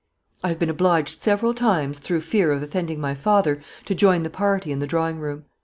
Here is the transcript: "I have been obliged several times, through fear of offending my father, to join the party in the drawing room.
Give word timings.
"I 0.43 0.47
have 0.49 0.57
been 0.57 0.71
obliged 0.71 1.21
several 1.21 1.53
times, 1.53 1.99
through 1.99 2.21
fear 2.21 2.51
of 2.51 2.63
offending 2.63 2.99
my 2.99 3.13
father, 3.13 3.61
to 3.85 3.93
join 3.93 4.23
the 4.23 4.31
party 4.31 4.71
in 4.71 4.79
the 4.79 4.87
drawing 4.87 5.19
room. 5.19 5.45